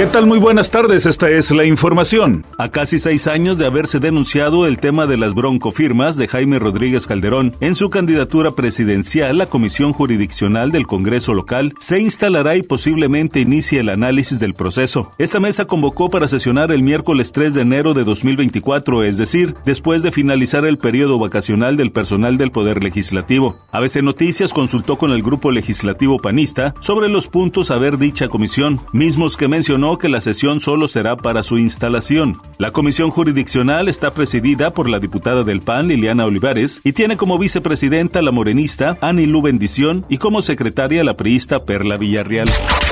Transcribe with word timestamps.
¿Qué 0.00 0.06
tal? 0.06 0.24
Muy 0.24 0.38
buenas 0.38 0.70
tardes, 0.70 1.04
esta 1.04 1.28
es 1.28 1.50
la 1.50 1.66
información. 1.66 2.46
A 2.56 2.70
casi 2.70 2.98
seis 2.98 3.26
años 3.26 3.58
de 3.58 3.66
haberse 3.66 3.98
denunciado 3.98 4.66
el 4.66 4.80
tema 4.80 5.06
de 5.06 5.18
las 5.18 5.34
broncofirmas 5.34 6.16
de 6.16 6.26
Jaime 6.26 6.58
Rodríguez 6.58 7.06
Calderón 7.06 7.54
en 7.60 7.74
su 7.74 7.90
candidatura 7.90 8.52
presidencial, 8.52 9.36
la 9.36 9.44
Comisión 9.44 9.92
Jurisdiccional 9.92 10.72
del 10.72 10.86
Congreso 10.86 11.34
Local 11.34 11.74
se 11.78 12.00
instalará 12.00 12.56
y 12.56 12.62
posiblemente 12.62 13.40
inicie 13.40 13.80
el 13.80 13.90
análisis 13.90 14.40
del 14.40 14.54
proceso. 14.54 15.10
Esta 15.18 15.38
mesa 15.38 15.66
convocó 15.66 16.08
para 16.08 16.28
sesionar 16.28 16.72
el 16.72 16.82
miércoles 16.82 17.32
3 17.32 17.52
de 17.52 17.60
enero 17.60 17.92
de 17.92 18.04
2024, 18.04 19.04
es 19.04 19.18
decir, 19.18 19.52
después 19.66 20.02
de 20.02 20.12
finalizar 20.12 20.64
el 20.64 20.78
periodo 20.78 21.18
vacacional 21.18 21.76
del 21.76 21.92
personal 21.92 22.38
del 22.38 22.52
Poder 22.52 22.82
Legislativo. 22.82 23.58
ABC 23.70 23.96
Noticias 23.96 24.54
consultó 24.54 24.96
con 24.96 25.10
el 25.10 25.22
grupo 25.22 25.50
legislativo 25.50 26.18
panista 26.18 26.74
sobre 26.80 27.10
los 27.10 27.26
puntos 27.26 27.70
a 27.70 27.76
ver 27.76 27.98
dicha 27.98 28.28
comisión, 28.28 28.80
mismos 28.94 29.36
que 29.36 29.46
mencionó 29.46 29.89
que 29.98 30.08
la 30.08 30.20
sesión 30.20 30.60
solo 30.60 30.88
será 30.88 31.16
para 31.16 31.42
su 31.42 31.58
instalación. 31.58 32.40
La 32.58 32.70
comisión 32.70 33.10
jurisdiccional 33.10 33.88
está 33.88 34.12
presidida 34.12 34.72
por 34.72 34.88
la 34.88 34.98
diputada 34.98 35.44
del 35.44 35.60
PAN, 35.60 35.88
Liliana 35.88 36.24
Olivares, 36.24 36.80
y 36.84 36.92
tiene 36.92 37.16
como 37.16 37.38
vicepresidenta 37.38 38.22
la 38.22 38.30
morenista, 38.30 38.98
Ani 39.00 39.26
Lu 39.26 39.42
Bendición, 39.42 40.04
y 40.08 40.18
como 40.18 40.42
secretaria 40.42 41.04
la 41.04 41.16
priista 41.16 41.64
Perla 41.64 41.96
Villarreal. 41.96 42.48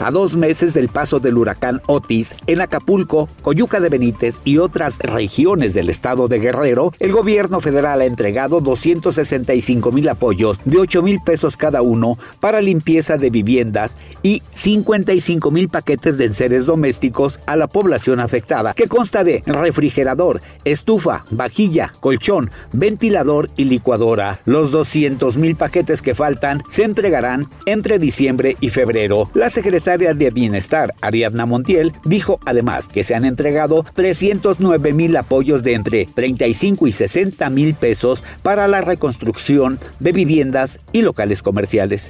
A 0.00 0.10
dos 0.10 0.34
meses 0.34 0.72
del 0.72 0.88
paso 0.88 1.20
del 1.20 1.36
huracán 1.36 1.82
Otis, 1.86 2.34
en 2.46 2.62
Acapulco, 2.62 3.28
Coyuca 3.42 3.80
de 3.80 3.90
Benítez 3.90 4.40
y 4.44 4.56
otras 4.56 4.98
regiones 4.98 5.74
del 5.74 5.90
estado 5.90 6.26
de 6.26 6.38
Guerrero, 6.38 6.92
el 7.00 7.12
gobierno 7.12 7.60
federal 7.60 8.00
ha 8.00 8.06
entregado 8.06 8.60
265 8.60 9.92
mil 9.92 10.08
apoyos 10.08 10.58
de 10.64 10.78
8 10.78 11.02
mil 11.02 11.20
pesos 11.20 11.56
cada 11.56 11.82
uno 11.82 12.16
para 12.40 12.62
limpieza 12.62 13.18
de 13.18 13.28
viviendas 13.28 13.98
y 14.22 14.42
55 14.50 15.50
mil 15.50 15.68
paquetes 15.68 16.16
de 16.16 16.26
enseres 16.26 16.66
domésticos 16.70 17.40
a 17.46 17.56
la 17.56 17.66
población 17.66 18.20
afectada, 18.20 18.74
que 18.74 18.86
consta 18.86 19.24
de 19.24 19.42
refrigerador, 19.44 20.40
estufa, 20.64 21.24
vajilla, 21.32 21.92
colchón, 21.98 22.52
ventilador 22.72 23.50
y 23.56 23.64
licuadora. 23.64 24.38
Los 24.44 24.70
200 24.70 25.36
mil 25.36 25.56
paquetes 25.56 26.00
que 26.00 26.14
faltan 26.14 26.62
se 26.68 26.84
entregarán 26.84 27.48
entre 27.66 27.98
diciembre 27.98 28.56
y 28.60 28.70
febrero. 28.70 29.30
La 29.34 29.48
secretaria 29.48 30.14
de 30.14 30.30
Bienestar, 30.30 30.94
Ariadna 31.00 31.44
Montiel, 31.44 31.92
dijo 32.04 32.38
además 32.46 32.86
que 32.86 33.02
se 33.02 33.16
han 33.16 33.24
entregado 33.24 33.84
309 33.94 34.92
mil 34.92 35.16
apoyos 35.16 35.64
de 35.64 35.74
entre 35.74 36.06
35 36.06 36.86
y 36.86 36.92
60 36.92 37.50
mil 37.50 37.74
pesos 37.74 38.22
para 38.44 38.68
la 38.68 38.80
reconstrucción 38.80 39.80
de 39.98 40.12
viviendas 40.12 40.78
y 40.92 41.02
locales 41.02 41.42
comerciales. 41.42 42.06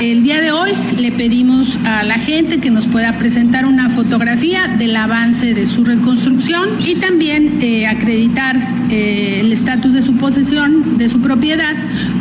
El 0.00 0.22
día 0.22 0.40
de 0.40 0.52
hoy 0.52 0.72
le 0.98 1.12
pedimos 1.12 1.78
a 1.84 2.02
la 2.02 2.18
gente 2.18 2.58
que 2.58 2.70
nos 2.70 2.86
pueda 2.86 3.14
presentar 3.14 3.64
un 3.64 3.78
una 3.78 3.90
fotografía 3.90 4.66
del 4.66 4.96
avance 4.96 5.54
de 5.54 5.64
su 5.64 5.84
reconstrucción 5.84 6.70
y 6.84 6.96
también 6.96 7.60
eh, 7.62 7.86
acreditar 7.86 8.56
eh, 8.90 9.38
el 9.40 9.52
estatus 9.52 9.92
de 9.92 10.02
su 10.02 10.16
posesión, 10.16 10.98
de 10.98 11.08
su 11.08 11.20
propiedad, 11.20 11.74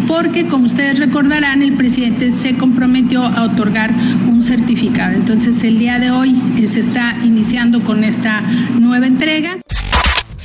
porque 0.08 0.46
como 0.46 0.66
ustedes 0.66 1.00
recordarán, 1.00 1.64
el 1.64 1.74
presidente 1.74 2.30
se 2.30 2.56
comprometió 2.56 3.24
a 3.24 3.46
otorgar 3.46 3.92
un 4.30 4.44
certificado. 4.44 5.16
Entonces 5.16 5.64
el 5.64 5.80
día 5.80 5.98
de 5.98 6.12
hoy 6.12 6.40
eh, 6.58 6.68
se 6.68 6.82
está 6.82 7.16
iniciando 7.24 7.82
con 7.82 8.04
esta 8.04 8.44
nueva 8.78 9.08
entrega. 9.08 9.58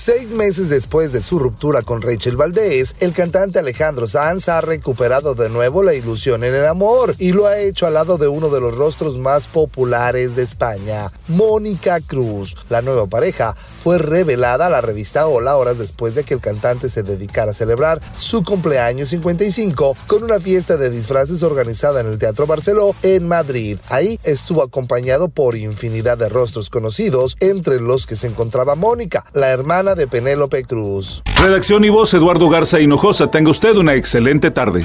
Seis 0.05 0.33
meses 0.33 0.69
después 0.69 1.12
de 1.12 1.22
su 1.22 1.39
ruptura 1.39 1.83
con 1.83 2.03
Rachel 2.03 2.34
Valdés, 2.34 2.97
el 2.98 3.12
cantante 3.12 3.61
Alejandro 3.61 4.08
Sanz 4.08 4.48
ha 4.48 4.61
recuperado 4.61 5.36
de 5.36 5.48
nuevo 5.48 5.84
la 5.84 5.95
ilusión 5.95 6.42
en 6.42 6.56
el 6.56 6.67
amor 6.67 7.14
y 7.20 7.31
lo 7.31 7.47
ha 7.47 7.61
hecho 7.61 7.86
al 7.86 7.95
lado 7.95 8.19
de 8.19 8.27
uno 8.27 8.48
de 8.48 8.61
los 8.61 8.75
rostros 8.75 9.17
más 9.17 9.46
populares 9.46 10.35
de 10.35 10.42
España, 10.42 11.12
Mónica 11.29 12.01
Cruz. 12.01 12.57
La 12.68 12.83
nueva 12.83 13.07
pareja 13.07 13.55
fue 13.55 13.98
revelada 13.98 14.67
a 14.67 14.70
la 14.70 14.80
revista 14.80 15.29
Hola 15.29 15.57
horas 15.57 15.79
después 15.79 16.17
de 16.17 16.24
que 16.24 16.35
el 16.35 16.41
cantante 16.41 16.89
se 16.89 17.05
dedicara 17.05 17.52
a 17.52 17.55
celebrar 17.55 18.01
su 18.12 18.42
cumpleaños 18.42 19.11
55 19.11 19.96
con 20.08 20.24
una 20.24 20.41
fiesta 20.41 20.77
de 20.77 20.91
disfraces 20.91 21.45
organizada 21.45 22.01
en 22.01 22.08
el 22.08 22.18
Teatro 22.18 22.48
Barceló 22.48 22.96
en 23.05 23.29
Madrid. 23.29 23.79
Ahí 23.89 24.18
estuvo 24.24 24.64
acompañado 24.64 25.29
por 25.29 25.55
infinidad 25.55 26.18
de 26.18 26.29
rostros 26.29 26.70
conocidos, 26.70 27.36
entre 27.39 27.80
los 27.80 28.08
que 28.08 28.17
se 28.17 28.27
encontraba 28.27 28.74
Mónica, 28.74 29.24
la 29.33 29.51
hermana 29.51 29.92
de 29.95 30.07
Penélope 30.07 30.64
Cruz. 30.64 31.23
Redacción 31.42 31.85
y 31.85 31.89
voz 31.89 32.14
Eduardo 32.14 32.48
Garza 32.48 32.80
Hinojosa. 32.80 33.30
Tenga 33.30 33.51
usted 33.51 33.77
una 33.77 33.95
excelente 33.95 34.51
tarde. 34.51 34.85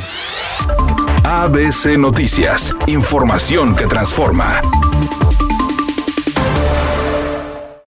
ABC 1.23 1.97
Noticias. 1.97 2.73
Información 2.88 3.75
que 3.75 3.85
transforma. 3.88 4.62